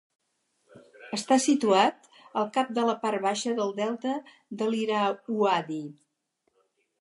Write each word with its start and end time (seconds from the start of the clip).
Està 1.17 1.35
situat 1.43 2.07
al 2.41 2.49
cap 2.55 2.71
de 2.77 2.85
la 2.87 2.95
part 3.03 3.23
baixa 3.27 3.53
del 3.61 3.75
delta 3.81 4.15
de 4.63 4.71
l'Irauadi. 4.73 5.81